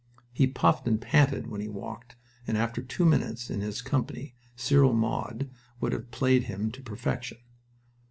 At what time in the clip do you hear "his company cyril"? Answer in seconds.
3.61-4.93